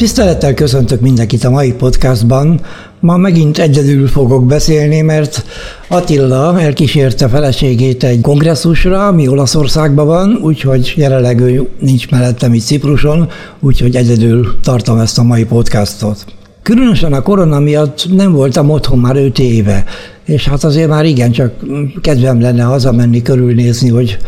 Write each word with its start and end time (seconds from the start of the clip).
Tisztelettel 0.00 0.54
köszöntök 0.54 1.00
mindenkit 1.00 1.44
a 1.44 1.50
mai 1.50 1.72
podcastban. 1.72 2.60
Ma 3.00 3.16
megint 3.16 3.58
egyedül 3.58 4.08
fogok 4.08 4.46
beszélni, 4.46 5.00
mert 5.00 5.44
Attila 5.88 6.60
elkísérte 6.60 7.28
feleségét 7.28 8.04
egy 8.04 8.20
kongresszusra, 8.20 9.06
ami 9.06 9.28
Olaszországban 9.28 10.06
van, 10.06 10.38
úgyhogy 10.42 10.92
jelenleg 10.96 11.40
ő 11.40 11.68
nincs 11.80 12.10
mellettem 12.10 12.54
itt 12.54 12.62
Cipruson, 12.62 13.28
úgyhogy 13.60 13.96
egyedül 13.96 14.54
tartom 14.62 14.98
ezt 14.98 15.18
a 15.18 15.22
mai 15.22 15.44
podcastot. 15.44 16.24
Különösen 16.62 17.12
a 17.12 17.22
korona 17.22 17.58
miatt 17.58 18.06
nem 18.14 18.32
voltam 18.32 18.70
otthon 18.70 18.98
már 18.98 19.16
öt 19.16 19.38
éve, 19.38 19.84
és 20.24 20.48
hát 20.48 20.64
azért 20.64 20.88
már 20.88 21.04
igen, 21.04 21.30
csak 21.30 21.52
kedvem 22.00 22.40
lenne 22.40 22.62
hazamenni, 22.62 23.22
körülnézni, 23.22 23.88
hogy 23.88 24.18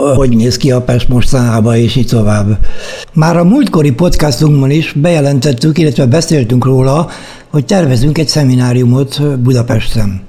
hogy 0.00 0.36
néz 0.36 0.56
ki 0.56 0.70
a 0.70 0.82
Pest 0.82 1.08
mostanában, 1.08 1.76
és 1.76 1.96
így 1.96 2.06
tovább. 2.06 2.58
Már 3.12 3.36
a 3.36 3.44
múltkori 3.44 3.90
podcastunkban 3.90 4.70
is 4.70 4.92
bejelentettük, 4.92 5.78
illetve 5.78 6.06
beszéltünk 6.06 6.64
róla, 6.64 7.08
hogy 7.50 7.64
tervezünk 7.64 8.18
egy 8.18 8.28
szemináriumot 8.28 9.38
Budapesten. 9.38 10.20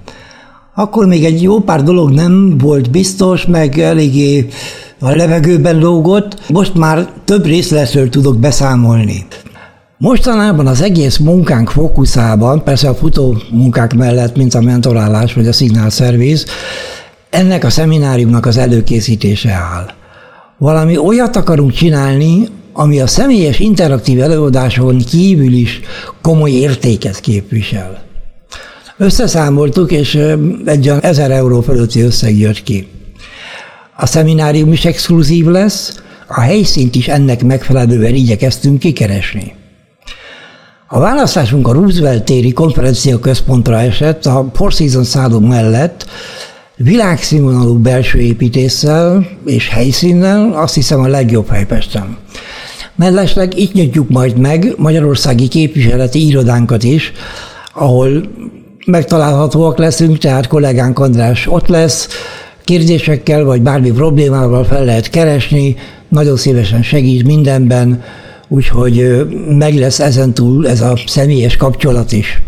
Akkor 0.76 1.06
még 1.06 1.26
egy 1.26 1.42
jó 1.42 1.60
pár 1.60 1.84
dolog 1.84 2.12
nem 2.12 2.58
volt 2.58 2.92
biztos, 2.92 3.46
meg 3.46 3.80
eléggé 3.80 4.48
a 5.00 5.10
levegőben 5.10 5.80
lógott, 5.80 6.42
most 6.50 6.74
már 6.74 7.10
több 7.26 7.46
részletről 7.46 8.10
tudok 8.10 8.38
beszámolni. 8.38 9.26
Mostanában 9.98 10.68
az 10.68 10.82
egész 10.82 11.18
munkánk 11.18 11.70
fókuszában, 11.70 12.64
persze 12.64 12.90
a 12.90 12.96
futó 12.96 13.38
munkák 13.52 13.96
mellett, 13.96 14.36
mint 14.36 14.54
a 14.54 14.62
mentorálás 14.62 15.34
vagy 15.34 15.48
a 15.48 15.54
szignál 15.54 15.90
szerviz, 15.90 16.46
ennek 17.34 17.64
a 17.64 17.70
szemináriumnak 17.70 18.46
az 18.46 18.58
előkészítése 18.58 19.52
áll. 19.52 19.88
Valami 20.58 20.98
olyat 20.98 21.36
akarunk 21.36 21.72
csinálni, 21.72 22.48
ami 22.74 23.00
a 23.00 23.08
személyes 23.08 23.60
interaktív 23.60 24.22
előadáson 24.22 24.98
kívül 24.98 25.54
is 25.54 25.80
komoly 26.22 26.52
értéket 26.52 27.20
képvisel. 27.20 28.04
Összeszámoltuk, 28.98 29.92
és 29.92 30.20
egy 30.66 30.88
olyan 30.88 31.00
1000 31.02 31.32
euró 31.32 31.62
fölötti 31.62 32.02
összeg 32.02 32.38
jött 32.38 32.64
ki. 32.64 32.88
A 33.98 34.06
szeminárium 34.06 34.72
is 34.72 34.86
exkluzív 34.86 35.46
lesz, 35.46 36.02
a 36.28 36.40
helyszínt 36.40 36.96
is 36.96 37.08
ennek 37.08 37.44
megfelelően 37.44 38.14
igyekeztünk 38.14 38.80
kikeresni. 38.80 39.56
A 40.88 41.00
választásunk 41.00 41.68
a 41.68 41.74
Roosevelt 41.74 42.24
téri 42.24 42.54
konferencia 42.54 43.20
központra 43.20 43.80
esett, 43.80 44.26
a 44.26 44.50
Four 44.54 44.72
Seasons 44.72 45.08
szálló 45.08 45.40
mellett, 45.40 46.06
világszínvonalú 46.84 47.78
belső 47.78 48.20
építéssel 48.20 49.28
és 49.46 49.70
helyszínnel, 49.70 50.52
azt 50.56 50.74
hiszem 50.74 51.00
a 51.00 51.08
legjobb 51.08 51.48
hely 51.48 51.66
Pesten. 51.66 52.18
Mellesleg 52.96 53.60
itt 53.60 53.74
nyitjuk 53.74 54.10
majd 54.10 54.38
meg 54.38 54.74
Magyarországi 54.78 55.48
képviseleti 55.48 56.28
irodánkat 56.28 56.84
is, 56.84 57.12
ahol 57.74 58.24
megtalálhatóak 58.86 59.78
leszünk, 59.78 60.18
tehát 60.18 60.48
kollégánk 60.48 61.00
András 61.00 61.48
ott 61.48 61.68
lesz, 61.68 62.08
kérdésekkel 62.64 63.44
vagy 63.44 63.62
bármi 63.62 63.92
problémával 63.92 64.64
fel 64.64 64.86
lehet 64.86 65.10
keresni, 65.10 65.76
nagyon 66.08 66.38
szívesen 66.38 66.84
segít 66.84 67.26
mindenben, 67.26 68.04
úgyhogy 68.48 69.26
meg 69.58 69.76
lesz 69.76 70.00
ezentúl 70.00 70.68
ez 70.68 70.82
a 70.82 70.98
személyes 71.06 71.58
kapcsolat 71.58 72.12
is. 72.12 72.42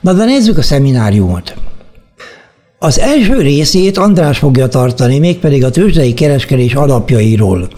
Na 0.00 0.12
de 0.12 0.24
nézzük 0.24 0.58
a 0.58 0.62
szemináriumot. 0.62 1.54
Az 2.82 2.98
első 2.98 3.40
részét 3.40 3.98
András 3.98 4.38
fogja 4.38 4.68
tartani, 4.68 5.18
mégpedig 5.18 5.64
a 5.64 5.70
tőzsdei 5.70 6.14
kereskedés 6.14 6.74
alapjairól. 6.74 7.68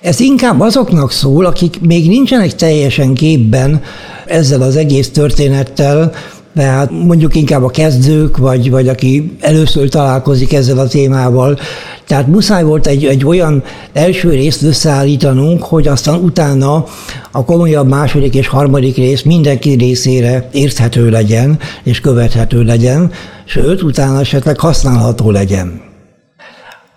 Ez 0.00 0.20
inkább 0.20 0.60
azoknak 0.60 1.12
szól, 1.12 1.44
akik 1.44 1.80
még 1.80 2.08
nincsenek 2.08 2.54
teljesen 2.54 3.14
képben 3.14 3.82
ezzel 4.26 4.62
az 4.62 4.76
egész 4.76 5.10
történettel, 5.10 6.12
tehát 6.54 6.90
mondjuk 6.90 7.34
inkább 7.34 7.62
a 7.62 7.68
kezdők, 7.68 8.36
vagy, 8.36 8.70
vagy 8.70 8.88
aki 8.88 9.36
először 9.40 9.88
találkozik 9.88 10.52
ezzel 10.52 10.78
a 10.78 10.88
témával. 10.88 11.58
Tehát 12.06 12.26
muszáj 12.26 12.62
volt 12.62 12.86
egy, 12.86 13.04
egy 13.04 13.24
olyan 13.24 13.62
első 13.92 14.30
részt 14.30 14.62
összeállítanunk, 14.62 15.62
hogy 15.62 15.88
aztán 15.88 16.14
utána 16.14 16.84
a 17.30 17.44
komolyabb 17.44 17.88
második 17.88 18.34
és 18.34 18.46
harmadik 18.46 18.96
rész 18.96 19.22
mindenki 19.22 19.70
részére 19.70 20.48
érthető 20.52 21.10
legyen 21.10 21.58
és 21.82 22.00
követhető 22.00 22.62
legyen, 22.62 23.10
sőt, 23.44 23.82
utána 23.82 24.20
esetleg 24.20 24.58
használható 24.58 25.30
legyen. 25.30 25.80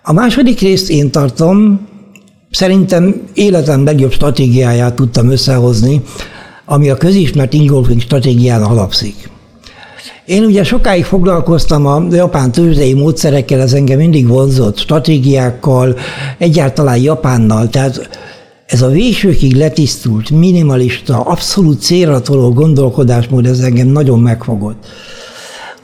A 0.02 0.12
második 0.12 0.60
részt 0.60 0.90
én 0.90 1.10
tartom, 1.10 1.88
szerintem 2.50 3.22
életem 3.34 3.84
legjobb 3.84 4.12
stratégiáját 4.12 4.94
tudtam 4.94 5.30
összehozni, 5.30 6.02
ami 6.64 6.90
a 6.90 6.96
közismert 6.96 7.52
ingolfing 7.52 8.00
stratégián 8.00 8.62
alapszik. 8.62 9.31
Én 10.24 10.44
ugye 10.44 10.64
sokáig 10.64 11.04
foglalkoztam 11.04 11.86
a 11.86 12.02
japán 12.10 12.52
tőzsdei 12.52 12.94
módszerekkel, 12.94 13.60
ez 13.60 13.72
engem 13.72 13.98
mindig 13.98 14.28
vonzott, 14.28 14.78
stratégiákkal, 14.78 15.96
egyáltalán 16.38 16.98
Japánnal, 16.98 17.68
tehát 17.68 18.08
ez 18.66 18.82
a 18.82 18.88
végsőkig 18.88 19.56
letisztult, 19.56 20.30
minimalista, 20.30 21.20
abszolút 21.20 21.80
célra 21.80 22.20
toló 22.20 22.52
gondolkodásmód, 22.52 23.46
ez 23.46 23.58
engem 23.58 23.86
nagyon 23.86 24.20
megfogott. 24.20 24.86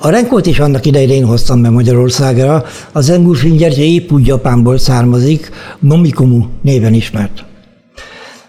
A 0.00 0.08
renkót 0.08 0.46
is 0.46 0.58
annak 0.58 0.86
idején 0.86 1.10
én 1.10 1.24
hoztam 1.24 1.62
be 1.62 1.70
Magyarországra, 1.70 2.64
az 2.92 3.10
Engulfin 3.10 3.56
gyertya 3.56 3.80
épp 3.80 4.12
úgy 4.12 4.26
Japánból 4.26 4.78
származik, 4.78 5.50
Nomikomu 5.78 6.46
néven 6.62 6.94
ismert. 6.94 7.47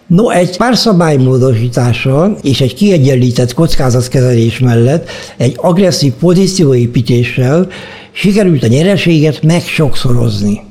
No, 0.09 0.29
egy 0.29 0.57
pár 0.57 0.77
szabálymódosítással 0.77 2.37
és 2.41 2.61
egy 2.61 2.73
kiegyenlített 2.73 3.53
kockázatkezelés 3.53 4.59
mellett 4.59 5.09
egy 5.37 5.53
agresszív 5.57 6.13
pozícióépítéssel 6.13 7.67
sikerült 8.11 8.63
a 8.63 8.67
nyereséget 8.67 9.43
megsokszorozni. 9.43 10.61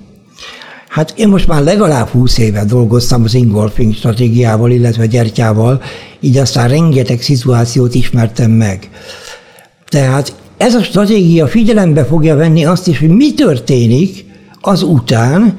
Hát 0.88 1.12
én 1.16 1.28
most 1.28 1.46
már 1.46 1.62
legalább 1.62 2.08
20 2.08 2.38
éve 2.38 2.64
dolgoztam 2.64 3.24
az 3.24 3.34
ingolfing 3.34 3.94
stratégiával, 3.94 4.70
illetve 4.70 5.06
gyertyával, 5.06 5.82
így 6.20 6.36
aztán 6.36 6.68
rengeteg 6.68 7.22
szituációt 7.22 7.94
ismertem 7.94 8.50
meg. 8.50 8.90
Tehát 9.88 10.34
ez 10.56 10.74
a 10.74 10.82
stratégia 10.82 11.46
figyelembe 11.46 12.04
fogja 12.04 12.36
venni 12.36 12.64
azt 12.64 12.88
is, 12.88 12.98
hogy 12.98 13.10
mi 13.10 13.34
történik 13.34 14.24
az 14.60 14.82
után, 14.82 15.58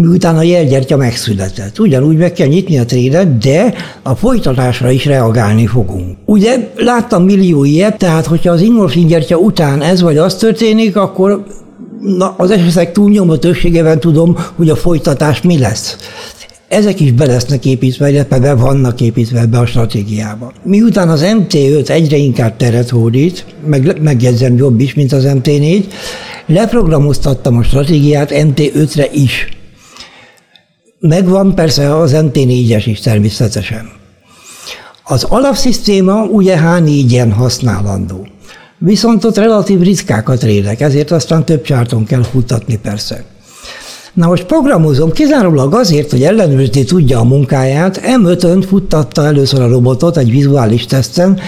miután 0.00 0.36
a 0.36 0.42
jelgyertya 0.42 0.96
megszületett. 0.96 1.78
Ugyanúgy 1.78 2.16
meg 2.16 2.32
kell 2.32 2.46
nyitni 2.46 2.78
a 2.78 2.84
trédet, 2.84 3.38
de 3.38 3.74
a 4.02 4.14
folytatásra 4.14 4.90
is 4.90 5.04
reagálni 5.04 5.66
fogunk. 5.66 6.16
Ugye 6.24 6.70
láttam 6.76 7.24
millió 7.24 7.64
ilyet, 7.64 7.98
tehát 7.98 8.26
hogyha 8.26 8.52
az 8.52 8.60
Ingolfin 8.60 9.06
gyertya 9.06 9.36
után 9.36 9.82
ez 9.82 10.00
vagy 10.00 10.16
az 10.16 10.34
történik, 10.34 10.96
akkor 10.96 11.44
na, 12.00 12.34
az 12.36 12.50
esetek 12.50 12.92
túlnyomó 12.92 13.36
többségében 13.36 14.00
tudom, 14.00 14.36
hogy 14.56 14.70
a 14.70 14.76
folytatás 14.76 15.42
mi 15.42 15.58
lesz. 15.58 15.96
Ezek 16.68 17.00
is 17.00 17.12
be 17.12 17.26
lesznek 17.26 17.64
építve, 17.64 18.10
illetve 18.10 18.38
be 18.38 18.54
vannak 18.54 19.00
építve 19.00 19.40
ebbe 19.40 19.58
a 19.58 19.66
stratégiába. 19.66 20.52
Miután 20.62 21.08
az 21.08 21.24
MT5 21.24 21.88
egyre 21.88 22.16
inkább 22.16 22.56
teret 22.56 22.88
hódít, 22.88 23.44
meg, 23.66 24.02
megjegyzem 24.02 24.56
jobb 24.56 24.80
is, 24.80 24.94
mint 24.94 25.12
az 25.12 25.24
MT4, 25.26 25.84
leprogramoztattam 26.46 27.56
a 27.56 27.62
stratégiát 27.62 28.30
MT5-re 28.32 29.08
is. 29.12 29.48
Megvan 31.08 31.54
persze 31.54 31.96
az 31.96 32.12
MT4-es 32.14 32.82
is 32.86 33.00
természetesen. 33.00 33.90
Az 35.04 35.24
alapszisztéma 35.24 36.22
ugye 36.22 36.58
H4-en 36.58 37.32
használandó. 37.36 38.26
Viszont 38.78 39.24
ott 39.24 39.36
relatív 39.36 39.80
ritkákat 39.80 40.42
rélek, 40.42 40.80
ezért 40.80 41.10
aztán 41.10 41.44
több 41.44 41.62
csárton 41.62 42.04
kell 42.04 42.22
futtatni 42.22 42.78
persze. 42.78 43.24
Na 44.12 44.26
most 44.26 44.44
programozom 44.44 45.10
kizárólag 45.12 45.74
azért, 45.74 46.10
hogy 46.10 46.22
ellenőrizni 46.22 46.84
tudja 46.84 47.18
a 47.18 47.24
munkáját, 47.24 48.00
M5-ön 48.04 48.62
futtatta 48.62 49.26
először 49.26 49.60
a 49.60 49.68
robotot 49.68 50.16
egy 50.16 50.30
vizuális 50.30 50.86
teszten, 50.86 51.38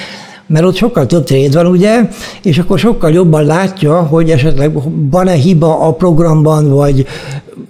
mert 0.46 0.64
ott 0.64 0.76
sokkal 0.76 1.06
több 1.06 1.24
tréd 1.24 1.54
van, 1.54 1.66
ugye, 1.66 2.08
és 2.42 2.58
akkor 2.58 2.78
sokkal 2.78 3.12
jobban 3.12 3.44
látja, 3.44 4.02
hogy 4.02 4.30
esetleg 4.30 4.72
van-e 5.10 5.32
hiba 5.32 5.80
a 5.80 5.92
programban, 5.92 6.70
vagy 6.70 7.06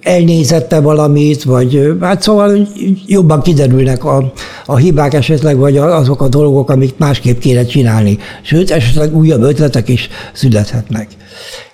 elnézette 0.01 0.79
valamit, 0.79 1.43
vagy 1.43 1.97
hát 2.01 2.21
szóval 2.21 2.67
jobban 3.05 3.41
kiderülnek 3.41 4.03
a, 4.05 4.31
a 4.65 4.75
hibák 4.75 5.13
esetleg, 5.13 5.57
vagy 5.57 5.77
azok 5.77 6.21
a 6.21 6.27
dolgok, 6.27 6.69
amik 6.69 6.97
másképp 6.97 7.39
kéne 7.39 7.65
csinálni. 7.65 8.17
Sőt, 8.41 8.71
esetleg 8.71 9.15
újabb 9.15 9.41
ötletek 9.41 9.89
is 9.89 10.09
születhetnek. 10.33 11.07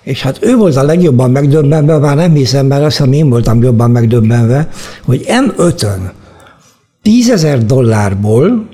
És 0.02 0.22
hát 0.22 0.38
ő 0.40 0.56
volt 0.56 0.76
a 0.76 0.82
legjobban 0.82 1.30
megdöbbenve, 1.30 1.98
már 1.98 2.16
nem 2.16 2.32
hiszem, 2.32 2.66
mert 2.66 2.84
azt 2.84 2.96
hiszem 2.96 3.12
én 3.12 3.28
voltam 3.28 3.62
jobban 3.62 3.90
megdöbbenve, 3.90 4.68
hogy 5.04 5.24
M5-ön 5.28 6.12
10 7.02 7.30
ezer 7.30 7.64
dollárból 7.64 8.68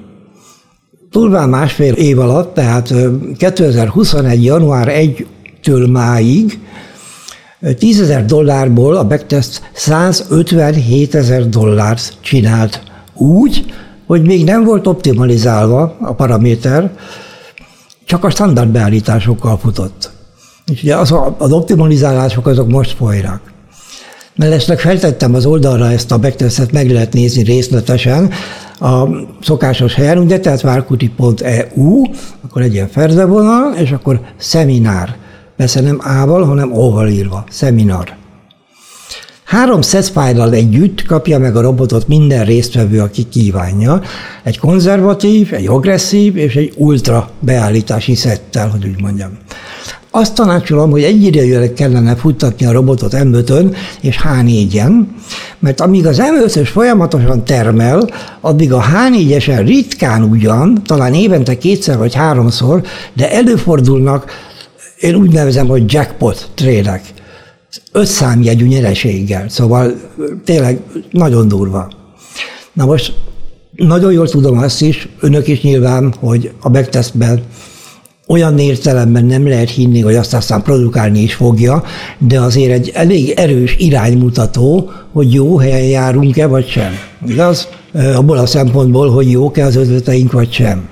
Turván 1.10 1.48
másfél 1.48 1.92
év 1.92 2.18
alatt, 2.18 2.54
tehát 2.54 2.94
2021. 3.36 4.44
január 4.44 4.88
1-től 4.90 5.90
máig 5.90 6.58
10 7.78 8.00
ezer 8.00 8.24
dollárból 8.24 8.96
a 8.96 9.06
backtest 9.06 9.70
157 9.72 11.14
ezer 11.14 11.48
dollárt 11.48 12.16
csinált 12.20 12.82
úgy, 13.14 13.74
hogy 14.06 14.22
még 14.22 14.44
nem 14.44 14.64
volt 14.64 14.86
optimalizálva 14.86 15.96
a 16.00 16.14
paraméter, 16.14 16.90
csak 18.04 18.24
a 18.24 18.30
standard 18.30 18.68
beállításokkal 18.68 19.58
futott. 19.58 20.10
Úgyhogy 20.70 20.90
az, 20.90 21.14
az 21.38 21.52
optimalizálások 21.52 22.46
azok 22.46 22.68
most 22.68 22.96
folynak. 22.96 23.40
Mellesleg 24.40 24.78
feltettem 24.78 25.34
az 25.34 25.46
oldalra 25.46 25.90
ezt 25.90 26.12
a 26.12 26.18
backtestet, 26.18 26.72
meg 26.72 26.90
lehet 26.90 27.12
nézni 27.12 27.42
részletesen 27.42 28.30
a 28.78 29.04
szokásos 29.42 29.94
helyen, 29.94 30.18
ugye, 30.18 30.40
tehát 30.40 30.60
várkuti.eu, 30.60 32.02
akkor 32.44 32.62
egy 32.62 32.74
ilyen 32.74 32.88
ferdevonal, 32.88 33.74
és 33.74 33.90
akkor 33.90 34.20
szeminár. 34.36 35.16
Persze 35.56 35.80
nem 35.80 36.00
A-val, 36.02 36.44
hanem 36.44 36.72
O-val 36.72 37.08
írva, 37.08 37.44
szeminar. 37.50 38.16
Három 39.44 39.82
setfile 39.82 40.50
együtt 40.50 41.02
kapja 41.02 41.38
meg 41.38 41.56
a 41.56 41.60
robotot 41.60 42.08
minden 42.08 42.44
résztvevő, 42.44 43.00
aki 43.00 43.28
kívánja. 43.28 44.02
Egy 44.42 44.58
konzervatív, 44.58 45.52
egy 45.52 45.66
agresszív 45.66 46.36
és 46.36 46.56
egy 46.56 46.72
ultra 46.76 47.30
beállítási 47.40 48.14
szettel, 48.14 48.68
hogy 48.68 48.86
úgy 48.86 49.00
mondjam. 49.00 49.38
Azt 50.10 50.34
tanácsolom, 50.34 50.90
hogy 50.90 51.02
egyidejűleg 51.02 51.72
kellene 51.72 52.16
futtatni 52.16 52.66
a 52.66 52.72
robotot 52.72 53.12
M5-ön 53.16 53.74
és 54.00 54.20
H4-en, 54.22 54.92
mert 55.58 55.80
amíg 55.80 56.06
az 56.06 56.20
M5-ös 56.20 56.68
folyamatosan 56.72 57.44
termel, 57.44 58.10
addig 58.40 58.72
a 58.72 58.82
H4-esen 58.82 59.62
ritkán 59.64 60.22
ugyan, 60.22 60.82
talán 60.84 61.14
évente 61.14 61.58
kétszer 61.58 61.98
vagy 61.98 62.14
háromszor, 62.14 62.82
de 63.12 63.32
előfordulnak, 63.32 64.30
én 65.00 65.14
úgy 65.14 65.32
nevezem, 65.32 65.66
hogy 65.66 65.92
jackpot 65.92 66.50
trének 66.54 67.02
öt 67.92 68.68
nyereséggel, 68.68 69.48
szóval 69.48 69.94
tényleg 70.44 70.80
nagyon 71.10 71.48
durva. 71.48 71.90
Na 72.72 72.84
most 72.84 73.12
nagyon 73.76 74.12
jól 74.12 74.28
tudom 74.28 74.58
azt 74.58 74.82
is, 74.82 75.08
önök 75.20 75.48
is 75.48 75.60
nyilván, 75.60 76.14
hogy 76.18 76.52
a 76.60 76.68
backtestben 76.68 77.42
olyan 78.30 78.58
értelemben 78.58 79.24
nem 79.24 79.48
lehet 79.48 79.70
hinni, 79.70 80.00
hogy 80.00 80.14
azt 80.14 80.34
aztán 80.34 80.62
produkálni 80.62 81.18
is 81.18 81.34
fogja, 81.34 81.82
de 82.18 82.40
azért 82.40 82.72
egy 82.72 82.90
elég 82.94 83.30
erős 83.30 83.76
iránymutató, 83.78 84.90
hogy 85.12 85.34
jó 85.34 85.58
helyen 85.58 85.88
járunk-e, 85.88 86.46
vagy 86.46 86.68
sem. 86.68 86.92
Igaz? 87.26 87.68
Abból 88.14 88.38
a 88.38 88.46
szempontból, 88.46 89.10
hogy 89.10 89.30
jók-e 89.30 89.64
az 89.64 89.76
ötleteink, 89.76 90.32
vagy 90.32 90.52
sem. 90.52 90.88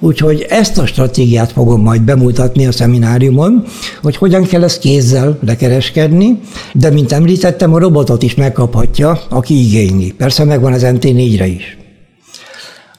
Úgyhogy 0.00 0.46
ezt 0.48 0.78
a 0.78 0.86
stratégiát 0.86 1.52
fogom 1.52 1.82
majd 1.82 2.02
bemutatni 2.02 2.66
a 2.66 2.72
szemináriumon, 2.72 3.64
hogy 4.02 4.16
hogyan 4.16 4.44
kell 4.44 4.62
ezt 4.62 4.78
kézzel 4.78 5.38
lekereskedni, 5.46 6.40
de 6.72 6.90
mint 6.90 7.12
említettem, 7.12 7.74
a 7.74 7.78
robotot 7.78 8.22
is 8.22 8.34
megkaphatja, 8.34 9.20
aki 9.28 9.66
igényli. 9.66 10.12
Persze 10.12 10.44
megvan 10.44 10.72
az 10.72 10.82
MT4-re 10.84 11.46
is. 11.46 11.76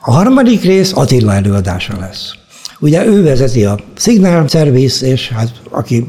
A 0.01 0.11
harmadik 0.11 0.63
rész 0.63 0.91
Attila 0.95 1.33
előadása 1.33 1.93
lesz. 1.99 2.41
Ugye 2.83 3.05
ő 3.05 3.23
vezeti 3.23 3.65
a 3.65 3.79
Signal 3.95 4.47
Service, 4.47 5.07
és 5.07 5.29
hát 5.29 5.61
aki 5.69 6.05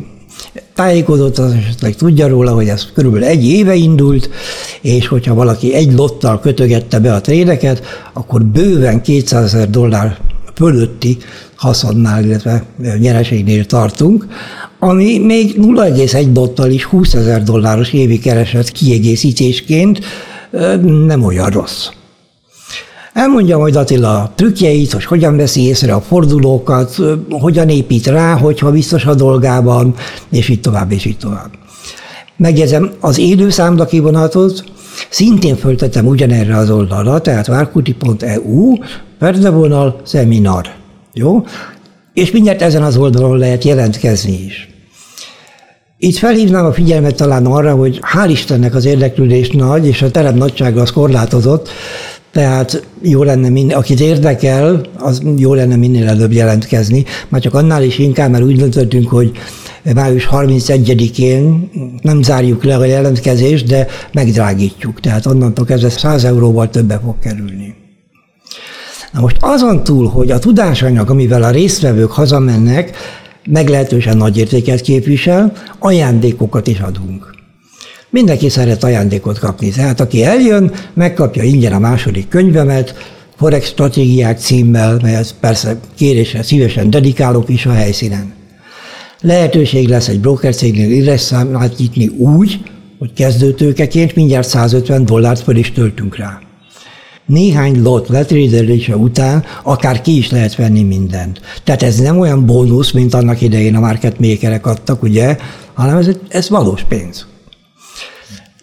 tájékozott, 0.74 1.38
az 1.38 1.52
esetleg 1.52 1.94
tudja 1.94 2.26
róla, 2.26 2.52
hogy 2.52 2.68
ez 2.68 2.86
körülbelül 2.94 3.26
egy 3.26 3.44
éve 3.44 3.74
indult, 3.74 4.30
és 4.80 5.06
hogyha 5.06 5.34
valaki 5.34 5.74
egy 5.74 5.92
lottal 5.92 6.40
kötögette 6.40 6.98
be 6.98 7.14
a 7.14 7.20
trédeket, 7.20 7.82
akkor 8.12 8.44
bőven 8.44 9.02
200 9.02 9.44
ezer 9.44 9.70
dollár 9.70 10.18
fölötti 10.54 11.16
haszonnál, 11.54 12.24
illetve 12.24 12.64
nyereségnél 12.98 13.64
tartunk, 13.64 14.26
ami 14.78 15.18
még 15.18 15.54
0,1 15.58 16.26
dottal 16.32 16.70
is 16.70 16.84
20 16.84 17.14
ezer 17.14 17.42
dolláros 17.42 17.92
évi 17.92 18.18
kereset 18.18 18.70
kiegészítésként 18.70 20.00
nem 21.06 21.22
olyan 21.22 21.50
rossz. 21.50 21.88
Elmondja 23.14 23.58
majd 23.58 23.76
Attila 23.76 24.22
a 24.22 24.32
trükkjeit, 24.34 24.92
hogy 24.92 25.04
hogyan 25.04 25.36
veszi 25.36 25.60
észre 25.60 25.94
a 25.94 26.00
fordulókat, 26.00 26.96
hogyan 27.30 27.68
épít 27.68 28.06
rá, 28.06 28.34
hogyha 28.34 28.70
biztos 28.70 29.04
a 29.04 29.14
dolgában, 29.14 29.94
és 30.30 30.48
így 30.48 30.60
tovább, 30.60 30.92
és 30.92 31.04
így 31.04 31.18
tovább. 31.18 31.50
Megjegyzem, 32.36 32.90
az 33.00 33.18
élő 33.18 33.50
számlakivonatot 33.50 34.64
szintén 35.10 35.56
föltettem 35.56 36.06
ugyanerre 36.06 36.56
az 36.56 36.70
oldalra, 36.70 37.20
tehát 37.20 37.46
várkuti.eu, 37.46 38.76
perdevonal, 39.18 40.00
szeminar. 40.04 40.70
Jó? 41.12 41.44
És 42.14 42.30
mindjárt 42.30 42.62
ezen 42.62 42.82
az 42.82 42.96
oldalon 42.96 43.38
lehet 43.38 43.64
jelentkezni 43.64 44.44
is. 44.46 44.68
Itt 45.98 46.16
felhívnám 46.16 46.64
a 46.64 46.72
figyelmet 46.72 47.16
talán 47.16 47.46
arra, 47.46 47.74
hogy 47.74 48.00
hál' 48.14 48.28
Istennek 48.30 48.74
az 48.74 48.84
érdeklődés 48.84 49.50
nagy, 49.50 49.86
és 49.86 50.02
a 50.02 50.10
terem 50.10 50.34
nagysága 50.34 50.80
az 50.80 50.90
korlátozott, 50.90 51.68
tehát 52.34 52.86
jó 53.02 53.22
lenne, 53.22 53.48
minél, 53.48 53.76
akit 53.76 54.00
érdekel, 54.00 54.80
az 54.98 55.22
jó 55.36 55.54
lenne 55.54 55.76
minél 55.76 56.08
előbb 56.08 56.32
jelentkezni, 56.32 57.04
már 57.28 57.40
csak 57.40 57.54
annál 57.54 57.82
is 57.82 57.98
inkább, 57.98 58.30
mert 58.30 58.44
úgy 58.44 58.56
döntöttünk, 58.56 59.08
hogy 59.08 59.32
május 59.94 60.28
31-én 60.32 61.70
nem 62.02 62.22
zárjuk 62.22 62.64
le 62.64 62.76
a 62.76 62.84
jelentkezést, 62.84 63.66
de 63.66 63.86
megdrágítjuk. 64.12 65.00
Tehát 65.00 65.26
onnantól 65.26 65.64
kezdve 65.64 65.88
100 65.88 66.24
euróval 66.24 66.70
többe 66.70 67.00
fog 67.04 67.18
kerülni. 67.18 67.74
Na 69.12 69.20
most 69.20 69.36
azon 69.40 69.84
túl, 69.84 70.08
hogy 70.08 70.30
a 70.30 70.38
tudásanyag, 70.38 71.10
amivel 71.10 71.42
a 71.42 71.50
résztvevők 71.50 72.10
hazamennek, 72.10 72.96
meglehetősen 73.46 74.16
nagy 74.16 74.38
értéket 74.38 74.80
képvisel, 74.80 75.52
ajándékokat 75.78 76.66
is 76.66 76.80
adunk. 76.80 77.34
Mindenki 78.14 78.48
szeret 78.48 78.84
ajándékot 78.84 79.38
kapni, 79.38 79.68
tehát 79.68 80.00
aki 80.00 80.24
eljön, 80.24 80.72
megkapja 80.92 81.42
ingyen 81.42 81.72
a 81.72 81.78
második 81.78 82.28
könyvemet, 82.28 82.94
Forex 83.36 83.66
stratégiák 83.66 84.38
címmel, 84.38 84.98
melyet 85.02 85.34
persze 85.40 85.76
kérésre 85.94 86.42
szívesen 86.42 86.90
dedikálok 86.90 87.48
is 87.48 87.66
a 87.66 87.72
helyszínen. 87.72 88.32
Lehetőség 89.20 89.88
lesz 89.88 90.08
egy 90.08 90.20
broker 90.20 90.54
cégnél 90.54 90.90
írásszámlát 90.90 91.76
nyitni 91.78 92.06
úgy, 92.06 92.60
hogy 92.98 93.12
kezdőtőkeként 93.12 94.14
mindjárt 94.14 94.48
150 94.48 95.04
dollárt 95.04 95.40
fel 95.40 95.56
is 95.56 95.72
töltünk 95.72 96.16
rá. 96.16 96.40
Néhány 97.26 97.82
lot 97.82 98.08
letrédelése 98.08 98.96
után 98.96 99.44
akár 99.62 100.00
ki 100.00 100.16
is 100.16 100.30
lehet 100.30 100.56
venni 100.56 100.82
mindent. 100.82 101.40
Tehát 101.64 101.82
ez 101.82 101.98
nem 101.98 102.18
olyan 102.18 102.46
bónusz, 102.46 102.90
mint 102.90 103.14
annak 103.14 103.40
idején 103.40 103.74
a 103.74 103.80
market 103.80 104.18
makerek 104.18 104.66
adtak, 104.66 105.02
ugye, 105.02 105.36
hanem 105.72 105.96
ez, 105.96 106.08
ez 106.28 106.48
valós 106.48 106.84
pénz. 106.88 107.26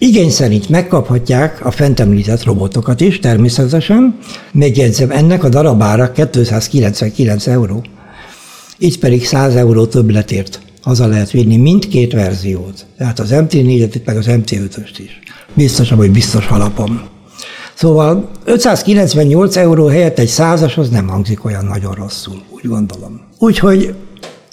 Igény 0.04 0.30
szerint 0.30 0.70
megkaphatják 0.70 1.66
a 1.66 1.72
fent 1.72 2.00
említett 2.00 2.44
robotokat 2.44 3.02
is, 3.02 3.20
természetesen. 3.20 4.18
Megjegyzem, 4.52 5.12
ennek 5.12 5.44
a 5.44 5.50
darabára 5.50 6.12
299 6.12 7.48
euró. 7.48 7.84
Így 8.78 9.00
pedig 9.00 9.26
100 9.26 9.56
euró 9.56 9.86
többletért 9.86 10.60
haza 10.82 11.08
lehet 11.08 11.32
vinni 11.32 11.58
mindkét 11.58 12.14
verziót. 12.14 12.86
Tehát 12.98 13.20
az 13.20 13.30
MT4-et, 13.32 14.04
meg 14.06 14.18
az 14.18 14.26
MT5-öst 14.30 14.96
is. 14.98 15.20
Biztosan, 15.54 15.98
hogy 15.98 16.12
biztos 16.12 16.48
alapom. 16.48 17.02
Szóval 17.74 18.30
598 18.46 19.56
euró 19.56 19.88
helyett 19.88 20.20
egy 20.20 20.28
százas 20.28 20.78
az 20.78 20.90
nem 20.90 21.08
hangzik 21.08 21.46
olyan 21.46 21.66
nagyon 21.66 21.94
rosszul, 21.94 22.42
úgy 22.50 22.68
gondolom. 22.68 23.22
Úgyhogy 23.38 23.96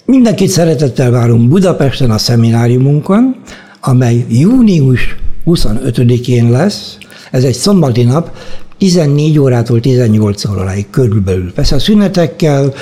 mindenkit 0.05 0.49
szeretettel 0.49 1.11
várunk 1.11 1.49
Budapesten 1.49 2.11
a 2.11 2.17
szemináriumunkon, 2.17 3.35
amely 3.81 4.25
június 4.29 5.17
25-én 5.49 6.49
lesz, 6.49 6.97
ez 7.31 7.43
egy 7.43 7.53
szombati 7.53 8.03
nap, 8.03 8.31
14 8.79 9.39
órától 9.39 9.79
18 9.79 10.45
óráig 10.45 10.89
körülbelül. 10.89 11.53
Persze 11.53 11.75
a 11.75 11.79
szünetekkel, 11.79 12.73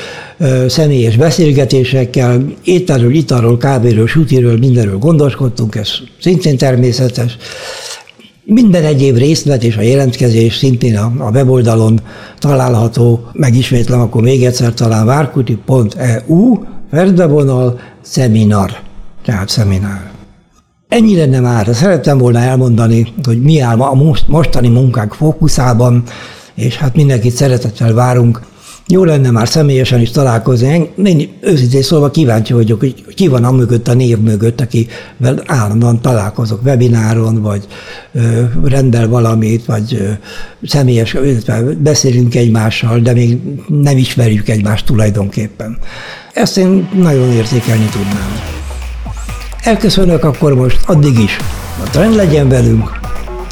személyes 0.68 1.18
beszélgetésekkel, 1.18 2.46
ételről, 2.64 3.14
italról, 3.14 3.58
kávéről, 3.58 4.08
sütiről, 4.08 4.58
mindenről 4.58 4.98
gondoskodtunk, 4.98 5.76
ez 5.76 5.90
szintén 6.22 6.58
természetes. 6.58 7.38
Minden 8.44 8.84
egyéb 8.84 9.18
részlet 9.18 9.64
és 9.64 9.78
a 9.78 9.82
jelentkezés 9.82 10.58
szintén 10.58 10.98
a, 10.98 11.12
a 11.18 11.30
weboldalon 11.30 12.00
található, 12.40 13.30
megismétlem 13.34 14.00
akkor 14.00 14.22
még 14.22 14.46
egyszer 14.46 14.74
talán 14.74 15.06
várkuti.eu, 15.06 16.58
Ferdebonal, 16.92 17.80
szeminar, 18.02 18.72
tehát 19.26 19.50
szeminár. 19.50 20.17
Ennyi 20.90 21.16
lenne 21.16 21.40
már. 21.40 21.70
Szerettem 21.74 22.18
volna 22.18 22.40
elmondani, 22.40 23.14
hogy 23.24 23.42
mi 23.42 23.60
áll 23.60 23.80
a 23.80 24.18
mostani 24.28 24.68
munkánk 24.68 25.14
fókuszában, 25.14 26.04
és 26.56 26.78
hát 26.78 26.96
mindenkit 26.96 27.36
szeretettel 27.36 27.94
várunk. 27.94 28.42
Jó 28.88 29.04
lenne 29.04 29.32
már 29.32 29.48
személyesen 29.48 30.00
is 30.00 30.12
találkozni. 30.12 30.92
Én 31.04 31.30
őszintén 31.42 31.82
szólva 31.82 32.12
kíváncsi 32.12 32.54
vagyok, 32.54 32.80
hogy 32.80 33.06
ki 33.16 33.28
van 33.28 33.44
a 33.44 33.52
mögött, 33.52 33.88
a 33.88 33.94
név 33.94 34.18
mögött, 34.18 34.62
akivel 34.62 35.44
állandóan 35.46 36.02
találkozok 36.02 36.66
webináron, 36.66 37.42
vagy 37.42 37.68
ö, 38.14 38.44
rendel 38.64 39.08
valamit, 39.08 39.66
vagy 39.66 39.94
ö, 39.94 40.10
személyes, 40.68 41.14
illetve 41.14 41.62
beszélünk 41.62 42.36
egymással, 42.36 43.00
de 43.00 43.14
még 43.14 43.38
nem 43.68 43.98
ismerjük 43.98 44.50
egymást 44.50 44.86
tulajdonképpen. 44.86 45.78
Ezt 46.34 46.58
én 46.58 46.90
nagyon 46.94 47.32
értékelni 47.32 47.86
tudnám. 47.86 48.57
Elköszönök 49.68 50.24
akkor 50.24 50.54
most, 50.54 50.80
addig 50.86 51.20
is. 51.20 51.38
A 51.84 51.90
trend 51.90 52.16
legyen 52.16 52.50
velünk, 52.50 53.00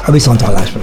a 0.06 0.10
viszonthallásra. 0.10 0.80